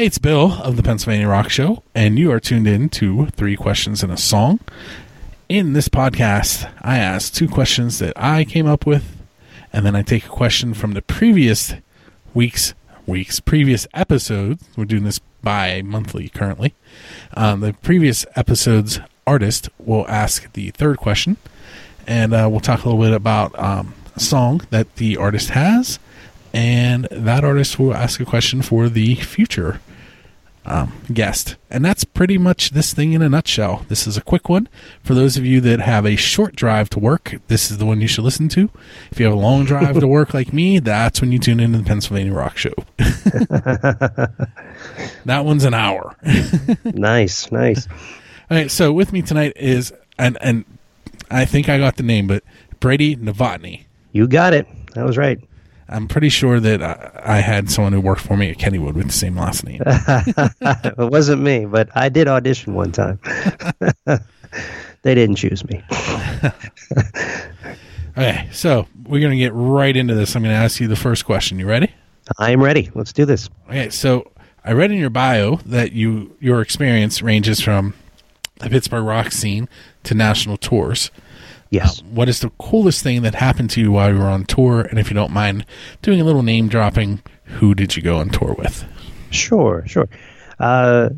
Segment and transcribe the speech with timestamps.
[0.00, 3.54] Hey, it's Bill of the Pennsylvania Rock Show, and you are tuned in to Three
[3.54, 4.58] Questions and a Song.
[5.46, 9.04] In this podcast, I ask two questions that I came up with,
[9.74, 11.74] and then I take a question from the previous
[12.32, 12.72] week's
[13.06, 14.66] week's previous episodes.
[14.74, 16.72] We're doing this bi monthly currently.
[17.34, 21.36] Um, the previous episode's artist will ask the third question,
[22.06, 25.98] and uh, we'll talk a little bit about um, a song that the artist has,
[26.54, 29.78] and that artist will ask a question for the future
[30.70, 31.56] um, guest.
[31.68, 33.84] And that's pretty much this thing in a nutshell.
[33.88, 34.68] This is a quick one.
[35.02, 38.00] For those of you that have a short drive to work, this is the one
[38.00, 38.70] you should listen to.
[39.10, 41.78] If you have a long drive to work like me, that's when you tune into
[41.78, 42.72] the Pennsylvania Rock Show.
[45.24, 46.14] that one's an hour.
[46.84, 47.88] nice, nice.
[48.48, 50.64] All right, so with me tonight is, and, and
[51.32, 52.44] I think I got the name, but
[52.78, 53.86] Brady Novotny.
[54.12, 54.68] You got it.
[54.94, 55.40] That was right.
[55.90, 59.06] I'm pretty sure that I, I had someone who worked for me at Kennywood with
[59.06, 59.82] the same last name.
[59.86, 63.18] it wasn't me, but I did audition one time.
[65.02, 65.82] they didn't choose me.
[68.16, 70.36] okay, so we're going to get right into this.
[70.36, 71.58] I'm going to ask you the first question.
[71.58, 71.92] You ready?
[72.38, 72.88] I am ready.
[72.94, 73.50] Let's do this.
[73.68, 74.30] Okay, so
[74.64, 77.94] I read in your bio that you your experience ranges from
[78.60, 79.68] the Pittsburgh rock scene
[80.04, 81.10] to national tours.
[81.70, 82.00] Yes.
[82.00, 84.82] Uh, what is the coolest thing that happened to you while you were on tour?
[84.82, 85.64] And if you don't mind
[86.02, 88.84] doing a little name dropping, who did you go on tour with?
[89.30, 90.08] Sure, sure.
[90.58, 91.10] Uh,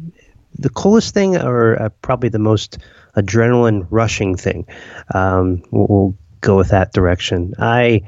[0.58, 2.78] the coolest thing, or uh, probably the most
[3.16, 4.66] adrenaline rushing thing,
[5.14, 7.54] um, we'll, we'll, go with that direction.
[7.60, 8.02] I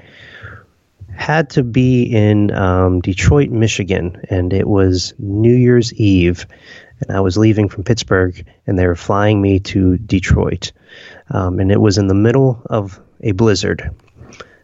[1.16, 6.44] had to be in um, Detroit, Michigan, and it was New Year's Eve,
[7.00, 10.72] and I was leaving from Pittsburgh, and they were flying me to Detroit
[11.30, 13.90] um, and it was in the middle of a blizzard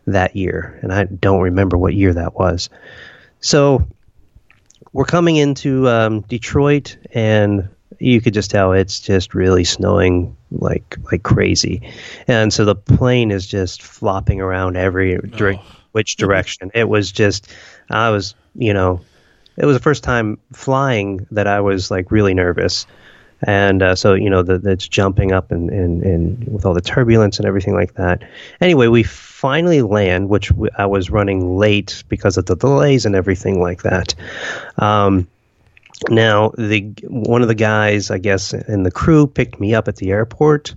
[0.06, 2.68] that year, and I don't remember what year that was.
[3.40, 3.86] So
[4.92, 10.96] we're coming into um, Detroit, and you could just tell it's just really snowing like
[11.10, 11.90] like crazy,
[12.26, 15.62] and so the plane is just flopping around every oh.
[15.92, 16.70] which direction.
[16.74, 17.48] it was just
[17.88, 19.00] I was you know
[19.60, 22.86] it was the first time flying that I was like really nervous
[23.42, 26.80] and uh, so you know the, it's jumping up and, and, and with all the
[26.80, 28.22] turbulence and everything like that.
[28.60, 33.60] Anyway, we finally land, which I was running late because of the delays and everything
[33.60, 34.14] like that.
[34.76, 35.26] Um,
[36.08, 39.96] now the one of the guys, I guess, in the crew picked me up at
[39.96, 40.74] the airport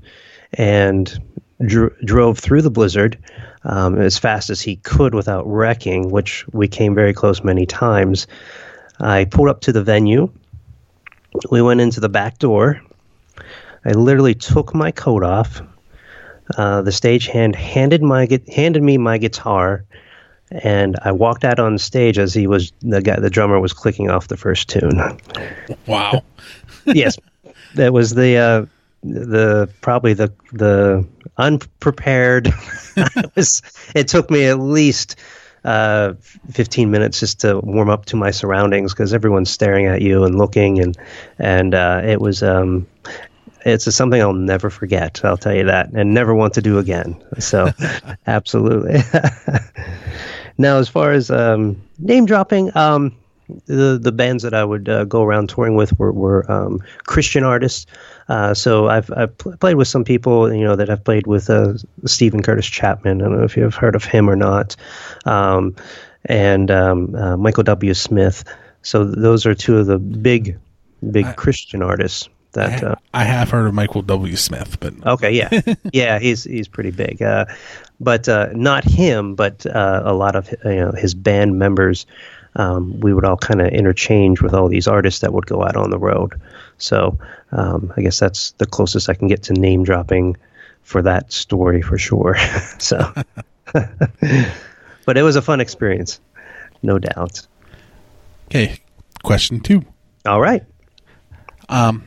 [0.54, 1.22] and
[1.66, 3.18] dr- drove through the blizzard.
[3.66, 8.28] Um, as fast as he could without wrecking, which we came very close many times.
[9.00, 10.32] I pulled up to the venue
[11.50, 12.82] we went into the back door.
[13.86, 15.62] I literally took my coat off.
[16.58, 19.86] Uh, the stagehand handed my handed me my guitar,
[20.52, 24.10] and I walked out on stage as he was the guy, the drummer was clicking
[24.10, 25.02] off the first tune.
[25.88, 26.24] Wow.
[26.86, 27.18] yes,
[27.76, 28.66] that was the uh,
[29.04, 32.48] the probably the the unprepared.
[32.96, 33.62] it, was,
[33.96, 35.16] it took me at least
[35.64, 36.14] uh,
[36.52, 40.38] 15 minutes just to warm up to my surroundings because everyone's staring at you and
[40.38, 40.98] looking and
[41.40, 42.88] and uh, it was um,
[43.66, 45.22] it's something I'll never forget.
[45.24, 47.22] I'll tell you that, and never want to do again.
[47.40, 47.72] So,
[48.28, 49.00] absolutely.
[50.58, 53.16] now, as far as um, name dropping, um,
[53.66, 57.44] the the bands that I would uh, go around touring with were, were um, Christian
[57.44, 57.86] artists.
[58.28, 61.50] Uh, so I've, I've pl- played with some people, you know, that have played with
[61.50, 61.74] uh,
[62.06, 63.22] Steven Curtis Chapman.
[63.22, 64.76] I don't know if you've heard of him or not,
[65.26, 65.76] um,
[66.26, 67.94] and um, uh, Michael W.
[67.94, 68.44] Smith.
[68.82, 70.58] So those are two of the big,
[71.12, 72.30] big I, Christian artists.
[72.54, 74.36] That I, uh, I, have heard of Michael W.
[74.36, 77.22] Smith, but okay, yeah, yeah, he's he's pretty big.
[77.22, 77.46] Uh,
[78.00, 82.06] but not him, but a lot of you know his band members
[82.56, 85.76] um, we would all kind of interchange with all these artists that would go out
[85.76, 86.40] on the road.
[86.78, 87.18] So
[87.52, 90.38] um, I guess that's the closest I can get to name dropping
[90.82, 92.38] for that story for sure.
[92.80, 93.14] so,
[93.74, 96.20] but it was a fun experience,
[96.82, 97.46] no doubt.
[98.48, 98.80] Okay,
[99.24, 99.84] question two.
[100.26, 100.64] All right.
[101.70, 102.06] Um,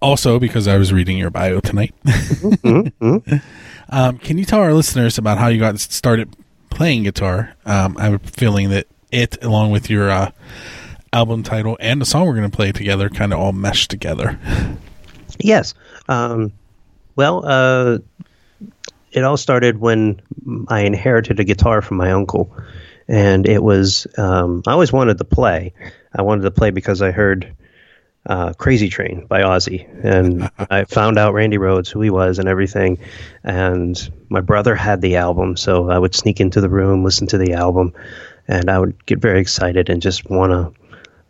[0.00, 3.36] also, because I was reading your bio tonight, mm-hmm, mm-hmm.
[3.90, 6.34] Um, can you tell our listeners about how you got started
[6.70, 7.54] playing guitar?
[7.66, 10.30] Um, I have a feeling that it, along with your uh,
[11.12, 14.38] album title and the song we're going to play together, kind of all meshed together.
[15.38, 15.74] Yes.
[16.08, 16.52] Um,
[17.16, 17.98] well, uh,
[19.12, 20.20] it all started when
[20.68, 22.56] I inherited a guitar from my uncle,
[23.06, 25.72] and it was um, I always wanted to play.
[26.12, 27.54] I wanted to play because I heard
[28.26, 32.48] uh, "Crazy Train" by Ozzy, and I found out Randy Rhoads, who he was, and
[32.48, 32.98] everything.
[33.44, 33.96] And
[34.28, 37.52] my brother had the album, so I would sneak into the room, listen to the
[37.52, 37.92] album,
[38.48, 40.80] and I would get very excited and just want to,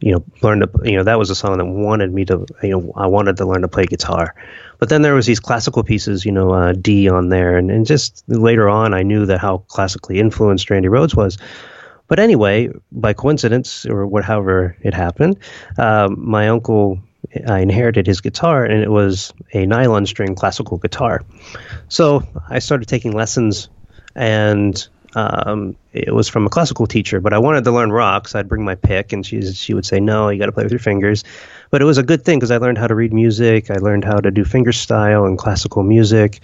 [0.00, 2.70] you know, learn to, you know, that was a song that wanted me to, you
[2.70, 4.34] know, I wanted to learn to play guitar.
[4.78, 7.87] But then there was these classical pieces, you know, uh, D on there, and, and
[7.87, 11.38] just later on, I knew that how classically influenced Randy Rhoads was.
[12.06, 15.38] But anyway, by coincidence or what, however it happened,
[15.78, 16.99] um, my uncle,
[17.49, 21.22] I inherited his guitar, and it was a nylon string classical guitar.
[21.88, 23.70] So I started taking lessons,
[24.14, 28.38] and um, it was from a classical teacher, but I wanted to learn rock, so
[28.38, 30.72] I'd bring my pick, and she she would say, "No, you got to play with
[30.72, 31.25] your fingers."
[31.70, 34.05] But it was a good thing because I learned how to read music, I learned
[34.05, 36.40] how to do fingerstyle and classical music,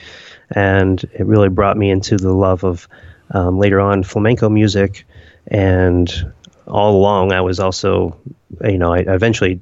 [0.51, 2.89] and it really brought me into the love of
[3.33, 5.05] um, later on flamenco music,
[5.49, 6.33] and
[6.67, 8.17] all along I was also,
[8.65, 9.61] you know, I eventually,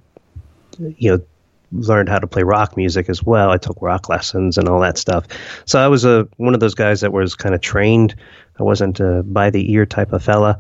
[0.78, 1.22] you know
[1.73, 3.50] learned how to play rock music as well.
[3.50, 5.26] I took rock lessons and all that stuff.
[5.65, 8.15] So I was a one of those guys that was kind of trained
[8.59, 10.59] I wasn't a by the ear type of fella,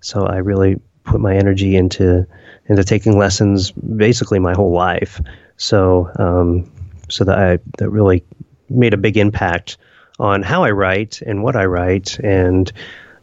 [0.00, 2.26] so I really put my energy into
[2.66, 5.20] into taking lessons basically my whole life.
[5.56, 6.70] So um,
[7.08, 8.24] so that I that really
[8.68, 9.78] made a big impact
[10.18, 12.70] on how I write and what I write and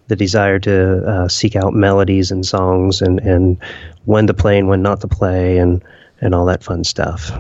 [0.08, 3.58] the desire to uh, seek out melodies and songs and, and
[4.06, 5.84] when to play and when not to play and,
[6.22, 7.32] and all that fun stuff.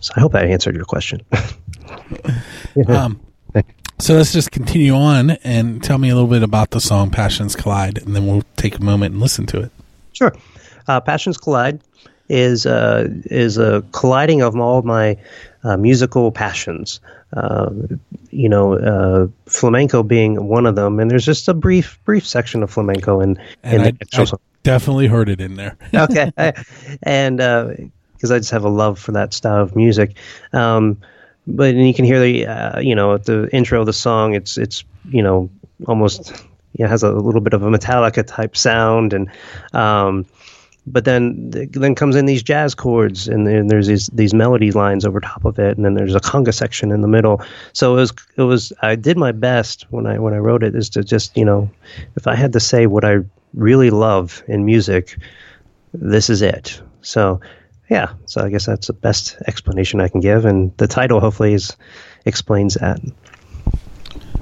[0.00, 1.20] So I hope I answered your question.
[2.88, 3.20] um,
[3.98, 7.54] so let's just continue on and tell me a little bit about the song Passions
[7.54, 9.70] Collide, and then we'll take a moment and listen to it.
[10.12, 10.34] Sure.
[10.88, 11.80] Uh, Passions Collide
[12.28, 15.16] is uh, is a colliding of all my
[15.62, 17.00] uh, musical passions.
[17.34, 17.70] Uh,
[18.30, 22.62] you know, uh, flamenco being one of them, and there's just a brief brief section
[22.62, 24.26] of flamenco in, and in I, I
[24.64, 25.76] definitely heard it in there.
[25.94, 26.32] okay,
[27.04, 27.40] and
[28.22, 30.16] because I just have a love for that style of music.
[30.52, 30.98] Um,
[31.44, 34.84] but you can hear the uh, you know the intro of the song it's it's
[35.10, 35.50] you know
[35.88, 36.30] almost
[36.74, 39.28] you know, has a little bit of a Metallica type sound and
[39.72, 40.24] um,
[40.86, 45.04] but then then comes in these jazz chords and then there's these these melody lines
[45.04, 47.42] over top of it and then there's a conga section in the middle
[47.72, 50.76] so it was it was I did my best when I when I wrote it
[50.76, 51.68] is to just you know
[52.14, 53.18] if I had to say what I
[53.52, 55.18] really love in music
[55.92, 57.40] this is it so
[57.92, 61.52] yeah, so I guess that's the best explanation I can give, and the title hopefully
[61.52, 61.76] is,
[62.24, 63.00] explains that.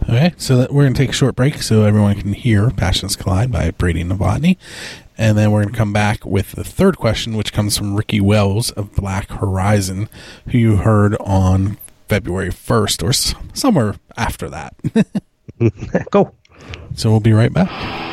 [0.05, 3.51] Okay, so we're going to take a short break so everyone can hear Passions Collide
[3.51, 4.57] by Brady Novotny.
[5.19, 8.21] And then we're going to come back with the third question, which comes from Ricky
[8.21, 10.09] Wells of Black Horizon,
[10.47, 11.77] who you heard on
[12.09, 13.13] February 1st or
[13.53, 14.75] somewhere after that.
[16.11, 16.35] Go.
[16.95, 18.10] So we'll be right back.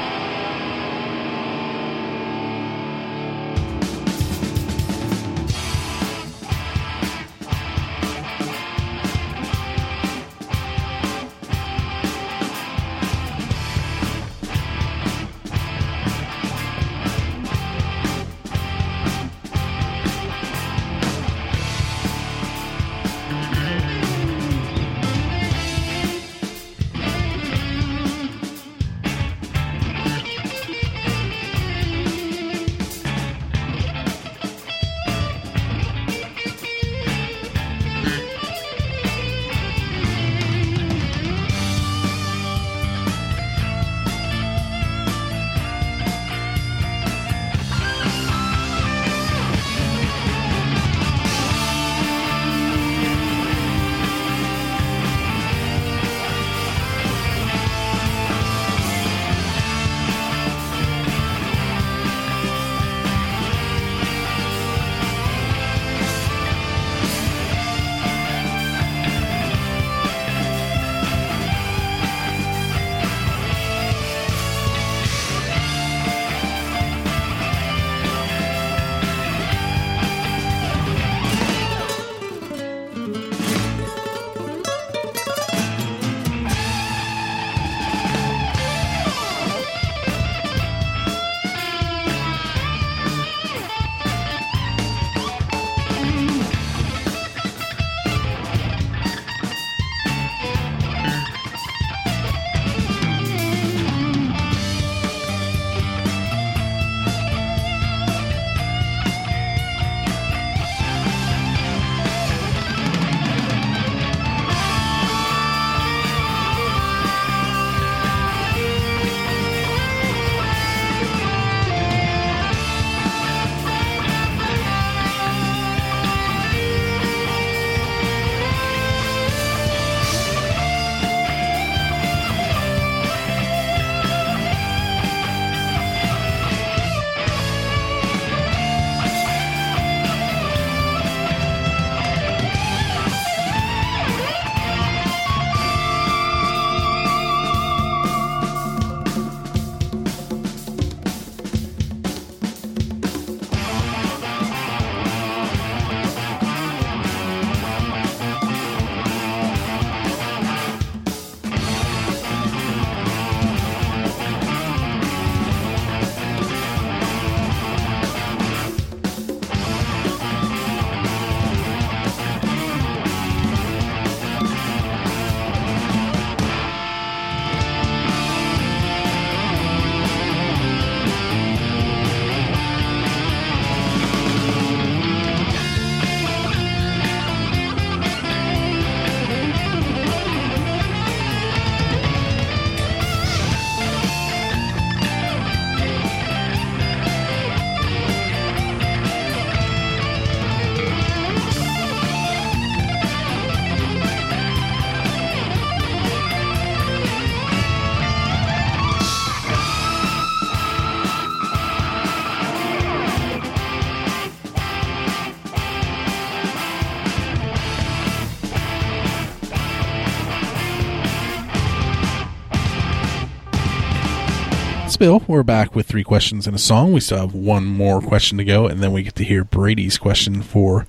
[224.98, 225.24] Bill.
[225.28, 226.92] We're back with three questions and a song.
[226.94, 229.98] We still have one more question to go, and then we get to hear Brady's
[229.98, 230.86] question for,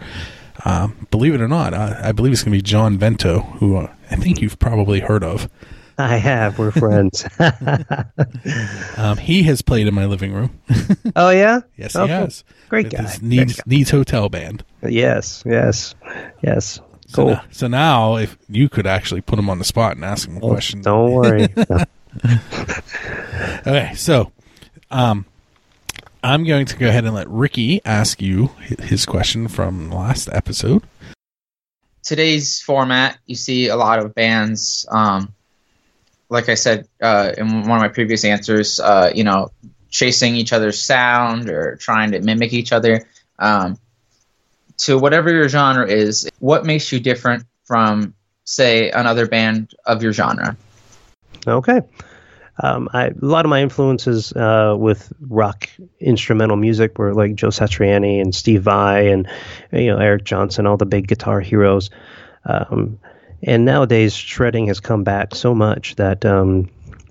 [0.65, 3.77] um, believe it or not, I, I believe it's going to be John Vento, who
[3.77, 5.49] uh, I think you've probably heard of.
[5.99, 6.59] I have.
[6.59, 7.27] We're friends.
[8.97, 10.59] Um, he has played in my living room.
[11.15, 11.61] oh yeah.
[11.77, 12.43] yes, he has.
[12.69, 13.03] Great With guy.
[13.03, 13.62] his Needs, guy.
[13.67, 14.65] Nied's Hotel Band.
[14.83, 15.43] Yes.
[15.47, 15.95] Yes.
[16.43, 16.81] Yes.
[17.07, 17.27] So, Cool.
[17.35, 20.37] now, so now, if you could actually put him on the spot and ask him
[20.38, 20.83] a Oh, question.
[20.83, 21.49] Don't worry.
[23.67, 24.33] Okay, so
[24.91, 25.27] um,
[26.23, 28.47] I'm going to go ahead and let Ricky ask you
[28.81, 30.83] his question from last episode.
[32.03, 34.87] today's format, you see a lot of bands.
[34.91, 35.35] Um,
[36.31, 39.50] like I said uh, in one of my previous answers, uh, you know,
[39.91, 43.07] chasing each other's sound or trying to mimic each other.
[43.38, 43.79] Um,
[44.79, 50.12] to whatever your genre is, what makes you different from, say, another band of your
[50.12, 50.57] genre?
[51.49, 51.83] Okay.
[52.61, 55.69] Um, I, a lot of my influences uh, with rock
[56.00, 59.28] instrumental music were like Joe Satriani and Steve Vai and
[59.73, 61.90] you know Eric Johnson, all the big guitar heroes.
[62.45, 62.99] Um,
[63.43, 66.69] and nowadays, shredding has come back so much that um,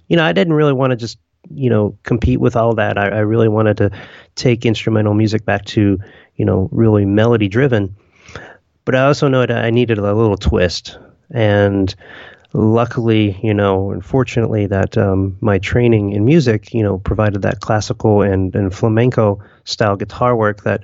[0.10, 1.18] you know I didn't really want to just
[1.50, 2.98] you know compete with all that.
[2.98, 3.92] I, I really wanted to
[4.36, 6.00] take instrumental music back to
[6.36, 7.96] you know really melody driven.
[8.84, 10.98] But I also know that I needed a little twist
[11.30, 11.94] and
[12.54, 18.22] luckily, you know, unfortunately, that um, my training in music, you know, provided that classical
[18.22, 20.84] and, and flamenco style guitar work that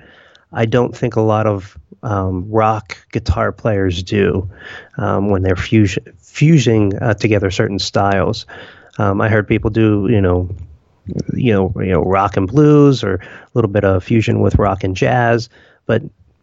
[0.51, 4.49] I don't think a lot of um, rock guitar players do
[4.97, 8.45] um, when they're fusion, fusing uh, together certain styles.
[8.97, 10.49] Um, I heard people do, you know,
[11.33, 14.83] you know, you know, rock and blues or a little bit of fusion with rock
[14.83, 15.49] and jazz,
[15.85, 16.01] but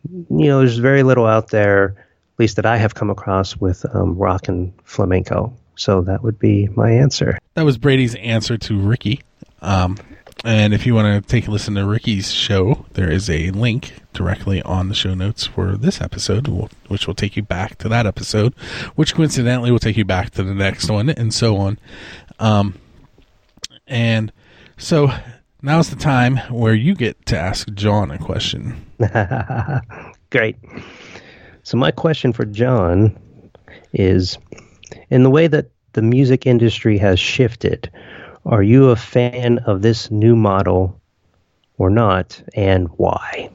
[0.09, 1.95] you know, there's very little out there,
[2.41, 5.55] least that I have come across with um, rock and flamenco.
[5.77, 7.39] So that would be my answer.
[7.55, 9.21] That was Brady's answer to Ricky.
[9.63, 9.97] Um,
[10.45, 13.93] and if you want to take a listen to Ricky's show, there is a link
[14.15, 16.47] directly on the show notes for this episode,
[16.89, 18.55] which will take you back to that episode,
[18.95, 21.79] which coincidentally will take you back to the next one, and so on.
[22.39, 22.75] Um,
[23.87, 24.33] and
[24.79, 25.11] so
[25.61, 28.87] now's the time where you get to ask John a question.
[30.31, 30.57] Great.
[31.63, 33.19] So my question for John
[33.93, 34.39] is
[35.11, 37.91] in the way that the music industry has shifted,
[38.47, 40.99] are you a fan of this new model
[41.79, 43.51] or not and why?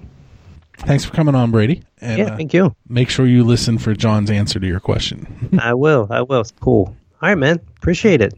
[0.80, 1.84] Thanks for coming on, Brady.
[2.02, 2.76] And yeah, uh, thank you.
[2.90, 5.50] make sure you listen for John's answer to your question.
[5.60, 6.08] I will.
[6.12, 6.44] I will.
[6.60, 6.96] Cool.
[7.22, 7.60] All right, man.
[7.78, 8.38] Appreciate it.